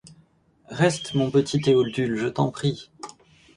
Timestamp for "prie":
2.51-2.89